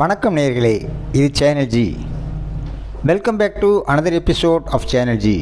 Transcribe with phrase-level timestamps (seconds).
[0.00, 0.72] வணக்கம் நேர்களே
[1.12, 1.96] இது channel G
[3.08, 5.34] welcome back to another episode of channel G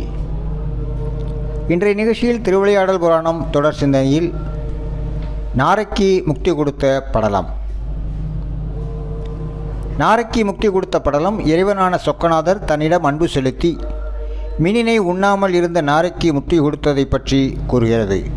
[1.68, 4.28] இன்றைய நிகழ்ச்சியில் திருவிளையாடல் புராணம் தொடர் சிந்தனையில்
[5.60, 7.48] நாரைக்கு முக்தி கொடுத்த படலம்.
[9.98, 13.78] நாரைக்கு முக்தி கொடுத்த படலம் இறைவனான சொக்கநாதர் தன்னிடம் அன்பு செலுத்தி
[14.58, 18.35] மினினை உண்ணாமல் இருந்த நாரைக்கு முக்தி கொடுத்ததை பற்றி கூறுகிறது.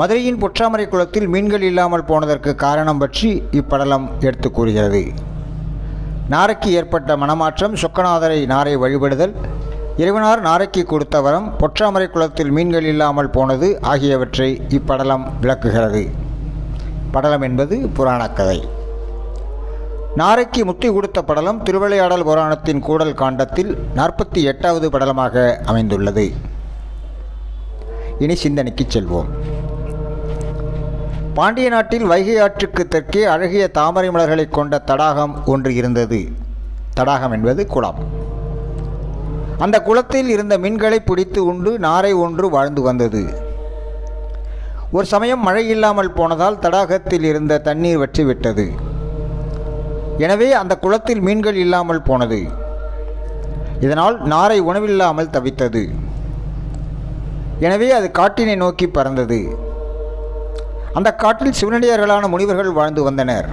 [0.00, 5.02] மதுரையின் பொற்றாமரை குளத்தில் மீன்கள் இல்லாமல் போனதற்கு காரணம் பற்றி இப்படலம் எடுத்து கூறுகிறது.
[6.32, 9.34] நாரைக்கு ஏற்பட்ட மனமாற்றம் சொக்கநாதரை நாரை வழிபடுதல்
[10.02, 16.02] இறைவனார் நாரைக்கு கொடுத்த வரம் பொற்றாமரை குளத்தில் மீன்கள் இல்லாமல் போனது ஆகியவற்றை இப்படலம் விளக்குகிறது.
[17.16, 18.58] படலம் என்பது புராணக்கதை
[20.20, 26.26] நாரைக்கு முத்தி கொடுத்த படலம் திருவிளையாடல் புராணத்தின் கூடல் காண்டத்தில் நாற்பத்தி எட்டாவது படலமாக அமைந்துள்ளது.
[28.24, 29.30] இனி சிந்தனைக்கு செல்வோம்.
[31.36, 36.18] பாண்டிய நாட்டில் வைகை ஆற்றுக்கு தெற்கே அழகிய தாமரை மலர்களை கொண்ட தடாகம் ஒன்று இருந்தது.
[36.94, 38.00] தடாகம் என்பது குளம்.
[39.58, 43.22] அந்த குளத்தில் இருந்த மீன்களை பிடித்து உண்டு நாரை ஒன்று வாழ்ந்து வந்தது.
[44.90, 48.66] ஒரு சமயம் மழை இல்லாமல் போனதால் தடாகத்தில் இருந்த தண்ணீர் வற்றிவிட்டது.
[50.18, 52.40] எனவே அந்த குளத்தில் மீன்கள் இல்லாமல் போனது.
[53.80, 55.84] இதனால் நாரை உணவில்லாமல் தவித்தது.
[57.58, 59.70] எனவே அது காட்டினை நோக்கி பறந்தது.
[60.94, 63.48] அந்த காட்டில் சிவனடியார்களான முனிவர்கள் வாழ்ந்து வந்தனர்.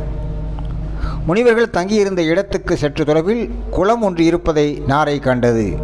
[1.26, 5.78] முனிவர்கள் தங்கியிருந்த இடத்துக்கு சற்று தொலைவில் குளம் ஒன்று இருப்பதை நாரை கண்டது.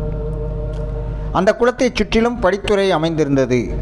[1.31, 3.73] அந்த குளத்தைச் சுற்றிலும் படித்துறை அமைந்திருந்தது.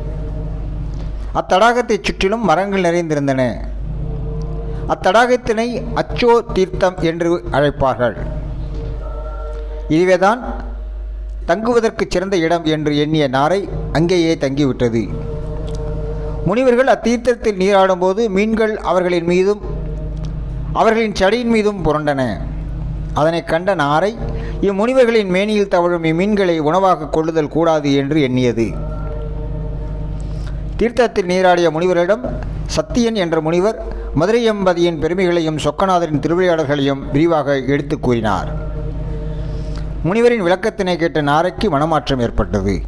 [1.36, 3.66] அத்தடாகத்தைச் சுற்றிலும் மரங்கள் நிறைந்திருந்தன.
[4.88, 8.18] அத்தடாகத்தினை அச்சோ தீர்த்தம் என்று அழைப்பார்கள்.
[9.90, 10.42] இதுவேதான்
[11.46, 15.10] தங்குவதற்கு சிறந்த இடம் என்று எண்ணிய நாரை அங்கேயே தங்கிவிட்டது.
[16.46, 19.62] முனிவர்கள் அத்தீர்த்தத்தில் நீராடும்போது மீன்கள் அவர்களின் மீதும்
[20.74, 22.22] அவர்களின் சடியின் மீதும் புரண்டன.
[23.14, 24.18] அதனை கண்ட நாரை
[24.62, 28.68] இம்முனிவர்களின் மேனியில் தவழும் இம்மீன்களை உணவாக கொள்ளுதல் கூடாது என்று எண்ணியது.
[30.78, 32.24] தீர்த்தத்தில் நீராடிய முனிவரிடம்
[32.76, 33.80] சத்தியன் என்ற முனிவர்
[34.20, 38.50] மதுரையம்பதியின் பெருமைகளையும் சொக்கநாதரின் திருவிளையாடல்களையும் விரிவாக எடுத்து கூறினார்.
[40.06, 42.82] முனிவரின் விளக்கத்தினை கேட்ட நாரைக்கு மனமாற்றம் ஏற்பட்டது.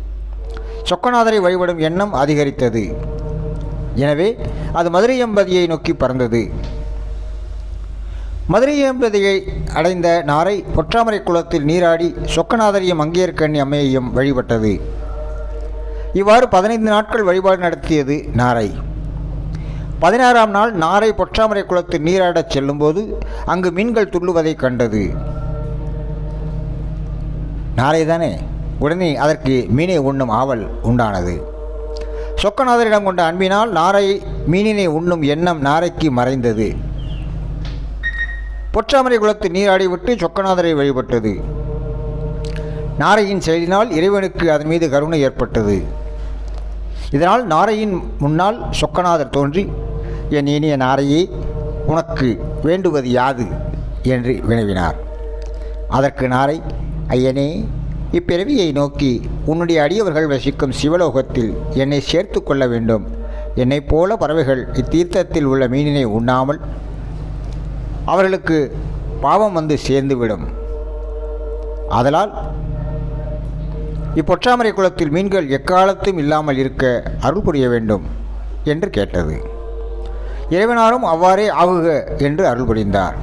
[0.89, 3.13] சொக்கநாதரை வழிபடும் எண்ணம் அதிகரித்தது.
[3.95, 4.29] எனவே
[4.73, 6.41] அது மதுரை எம்பதியை நோக்கி பறந்தது.
[8.47, 9.35] மதுரை எம்பதியை
[9.73, 14.73] அடைந்த நாரை பொற்றாமரை குளத்தில் நீராடி சொக்கநாதரையும் அங்கேற்கண்ணி அம்மையையும் வழிபட்டது.
[16.13, 18.67] இவ்வாறு பதினைந்து நாட்கள் வழிபாடு நடத்தியது நாரை.
[19.99, 23.01] பதினாறாம் நாள் நாரை பொற்றாமரை குளத்தில் நீராடச் செல்லும்போது
[23.45, 25.03] அங்கு மீன்கள் துள்ளுவதை கண்டது.
[27.75, 28.31] நாரை தானே
[28.79, 31.35] உடனே அதற்கு மீனை உண்ணும் ஆவல் உண்டானது.
[32.45, 36.75] சொக்கநாதரிடம் கொண்ட அன்பினால் நாரை மீனினை உண்ணும் எண்ணம் நாரைக்கு மறைந்தது.
[38.73, 41.43] பொற்றாமரை குளத்து நீராடிவிட்டு சொக்கநாதரை வழிபட்டது.
[42.97, 45.83] நாரையின் செயலினால் இறைவனுக்கு அதன் மீது கருணை ஏற்பட்டது.
[47.11, 49.71] இதனால் நாரையின் முன்னால் சொக்கநாதர் தோன்றி
[50.29, 51.29] என் இனிய நாரையே
[51.85, 53.45] உனக்கு வேண்டுவது யாது?
[54.03, 54.95] என்று வினவினார்.
[55.89, 56.61] அதற்கு நாரை
[57.07, 57.65] ஐயனே
[58.11, 63.07] இப்பிறவியை நோக்கி உன்னுடைய அடியவர்கள் வசிக்கும் சிவலோகத்தில் என்னை சேர்த்து கொள்ள வேண்டும்.
[63.55, 66.59] என்னைப் போல பறவைகள் இத்தீர்த்தத்தில் உள்ள மீனினை உண்ணாமல்
[68.05, 68.77] அவர்களுக்கு
[69.21, 70.45] பாவம் வந்து சேர்ந்துவிடும்.
[71.89, 72.33] ஆதலால்
[74.15, 78.03] இப்பொற்றாமரை குளத்தில் மீன்கள் எக்காலத்தும் இல்லாமல் இருக்க அருள் புரிய வேண்டும்
[78.63, 79.41] என்று கேட்டது.
[80.49, 83.15] இறைவனாரும் அவ்வாறே ஆகுக என்று அருள் புரிந்தார்.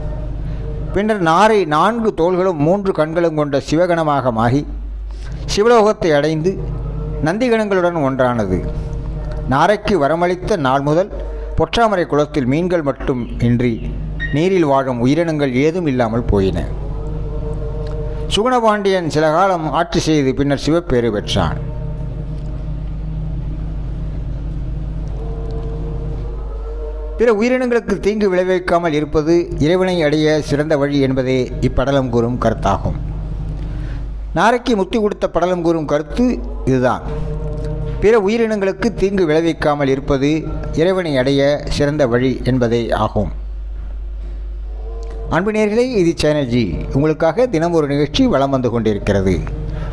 [0.94, 4.60] பின்னர் நாரை நான்கு தோள்களும் மூன்று கண்களும் கொண்ட சிவகணமாக மாறி
[5.52, 6.50] சிவலோகத்தை அடைந்து
[7.26, 8.58] நந்திகணங்களுடன் ஒன்றானது.
[9.50, 11.10] நாரைக்கு வரமளித்த நாள் முதல்
[11.58, 13.72] பொற்றாமரை குளத்தில் மீன்கள் மட்டும் இன்றி
[14.32, 16.58] நீரில் வாழும் உயிரினங்கள் ஏதும் இல்லாமல் போயின.
[18.34, 21.58] சுகுணபாண்டியன் சில காலம் ஆட்சி செய்து பின்னர் சிவப்பேறு பெற்றான்.
[27.18, 31.36] பிற உயிரினங்களுக்கு தீங்கு விளைவிக்காமல் இருப்பது இறைவனை அடைய சிறந்த வழி என்பதே
[31.66, 32.96] இப்படலம் கூறும் கருத்தாகும்.
[34.36, 36.26] நாரைக்கு முத்தி கொடுத்த படலம் கூறும் கருத்து
[36.64, 37.02] இதுதான்.
[38.02, 40.30] பிற உயிரினங்களுக்கு தீங்கு விளைவிக்காமல் இருப்பது
[40.80, 41.42] இறைவனை அடைய
[41.76, 43.32] சிறந்த வழி என்பதே ஆகும்.
[45.36, 46.64] அன்பு நேர்களே இது சேனல்ஜி
[46.94, 49.36] உங்களுக்காக தினம் ஒரு நிகழ்ச்சி வளம் வந்து கொண்டிருக்கிறது.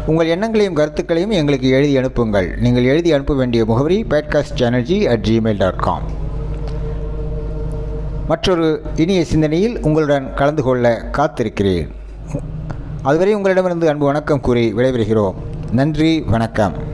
[0.05, 2.49] உங்கள் எண்ணங்களையும் கருத்துக்களையும் எங்களுக்கு எழுதி அனுப்புங்கள்.
[2.63, 6.07] நீங்கள் எழுதி அனுப்ப வேண்டிய முகவரி podcast channel G at Gmail dot com
[8.29, 11.89] மற்றொரு இனிய சிந்தனையில் உங்களுடன் கலந்து கொள்ள காத்திருக்கிறேன்.
[13.01, 15.33] அதுவரை உங்களிடமிருந்து அன்பு வணக்கம் கூறி விடைபெறுகிறோம்.
[15.71, 16.88] நன்றி வணக்கம்.